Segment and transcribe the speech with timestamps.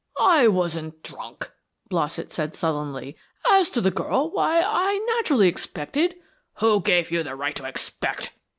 [0.19, 1.51] "I wasn't drunk,"
[1.87, 3.15] Blossett said sullenly.
[3.51, 6.15] "As to the girl, why, I naturally expected"
[6.59, 8.31] "Who gave you the right to expect?"